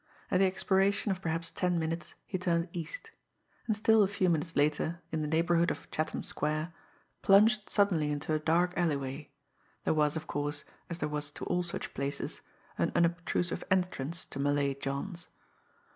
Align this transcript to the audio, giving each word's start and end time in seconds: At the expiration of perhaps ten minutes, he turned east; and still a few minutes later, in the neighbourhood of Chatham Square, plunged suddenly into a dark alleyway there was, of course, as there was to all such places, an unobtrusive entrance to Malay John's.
At 0.31 0.39
the 0.39 0.47
expiration 0.47 1.11
of 1.11 1.21
perhaps 1.21 1.51
ten 1.51 1.77
minutes, 1.77 2.15
he 2.25 2.39
turned 2.39 2.69
east; 2.73 3.11
and 3.67 3.75
still 3.77 4.01
a 4.01 4.07
few 4.07 4.29
minutes 4.31 4.55
later, 4.55 4.99
in 5.11 5.21
the 5.21 5.27
neighbourhood 5.27 5.69
of 5.69 5.91
Chatham 5.91 6.23
Square, 6.23 6.73
plunged 7.21 7.69
suddenly 7.69 8.09
into 8.09 8.33
a 8.33 8.39
dark 8.39 8.73
alleyway 8.75 9.29
there 9.83 9.93
was, 9.93 10.15
of 10.15 10.25
course, 10.25 10.63
as 10.89 10.97
there 10.97 11.07
was 11.09 11.29
to 11.29 11.45
all 11.45 11.61
such 11.61 11.93
places, 11.93 12.41
an 12.79 12.91
unobtrusive 12.95 13.63
entrance 13.69 14.25
to 14.25 14.39
Malay 14.39 14.73
John's. 14.73 15.27